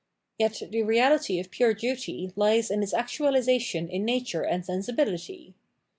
Yet 0.39 0.53
tbe 0.71 0.83
reality 0.83 1.39
of 1.39 1.51
pure 1.51 1.75
duty 1.75 2.33
lies 2.35 2.71
in 2.71 2.81
its 2.81 2.91
actualisation 2.91 3.87
in 3.87 4.03
nature 4.03 4.41
and 4.41 4.65
sensibility. 4.65 5.53